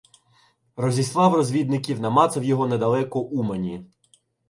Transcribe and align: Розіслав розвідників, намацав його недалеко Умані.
Розіслав 0.75 1.33
розвідників, 1.35 1.99
намацав 2.01 2.43
його 2.43 2.67
недалеко 2.67 3.19
Умані. 3.21 3.83